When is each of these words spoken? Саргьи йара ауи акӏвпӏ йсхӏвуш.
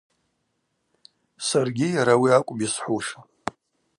Саргьи 1.47 1.87
йара 1.95 2.13
ауи 2.17 2.29
акӏвпӏ 2.37 2.63
йсхӏвуш. 2.65 3.07